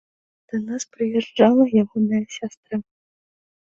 Да 0.53 0.61
нас 0.67 0.83
прыязджала 0.95 1.63
ягоная 1.85 2.25
сястра. 2.41 2.85